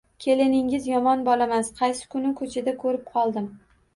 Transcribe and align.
Keliningiz 0.23 0.85
yomon 0.91 1.21
bolamas, 1.27 1.69
qaysi 1.81 2.09
kuni 2.15 2.33
ko‘chada 2.39 2.75
ko‘rib 2.85 3.07
qoldim. 3.13 3.49